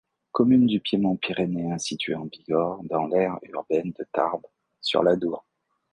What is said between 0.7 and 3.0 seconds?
piémont pyrénéen située en Bigorre,